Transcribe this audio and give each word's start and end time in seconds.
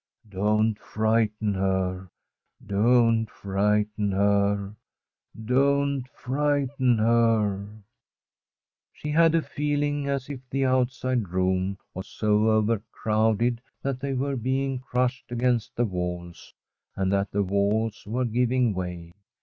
Don't 0.29 0.79
frighten 0.79 1.53
her 1.53 2.09
I 2.59 2.65
don't 2.65 3.29
frighten 3.29 4.11
her! 4.13 4.73
don't 5.45 6.07
frighten 6.09 6.97
her!' 6.97 7.83
She 8.93 9.11
had 9.11 9.35
a 9.35 9.43
feeling 9.43 10.07
as 10.07 10.27
if 10.27 10.39
the 10.49 10.65
outside 10.65 11.29
room 11.29 11.77
was 11.93 12.07
so 12.07 12.49
overcrowded 12.49 13.61
that 13.83 13.99
they 13.99 14.13
were 14.13 14.35
being 14.37 14.79
crushed 14.79 15.31
against 15.31 15.75
ttie 15.75 15.87
walls, 15.87 16.55
and 16.95 17.13
that 17.13 17.29
the 17.29 17.43
walls 17.43 18.01
were 18.07 18.25
giving 18.25 18.73
way. 18.73 19.13